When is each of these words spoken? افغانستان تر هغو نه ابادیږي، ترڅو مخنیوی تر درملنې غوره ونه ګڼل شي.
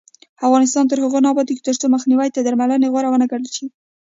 افغانستان 0.47 0.83
تر 0.87 0.97
هغو 1.03 1.19
نه 1.23 1.29
ابادیږي، 1.33 1.61
ترڅو 1.67 1.85
مخنیوی 1.95 2.29
تر 2.35 2.41
درملنې 2.47 2.87
غوره 2.93 3.09
ونه 3.11 3.25
ګڼل 3.31 3.49
شي. 3.55 3.67